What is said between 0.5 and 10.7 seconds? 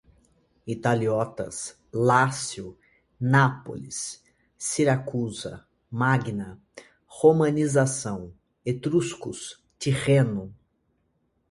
italiotas, Lácio, Nápoles, Siracusa, Magna, romanização, etruscos, Tirreno